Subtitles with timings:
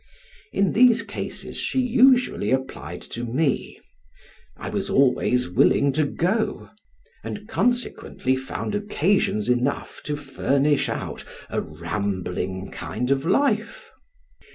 [0.51, 3.79] In these cases she usually applied to me;
[4.57, 6.71] I was always willing to go,
[7.23, 13.91] and consequently found occasions enough to furnish out a rambling kind of life.